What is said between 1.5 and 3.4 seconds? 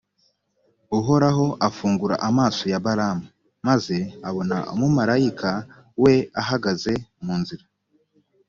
afungura amaso ya balamu,